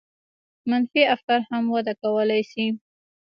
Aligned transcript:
منفي 0.69 1.01
افکار 1.15 1.41
هم 1.49 1.63
وده 1.75 1.93
کولای 2.01 2.41
شي. 2.51 2.65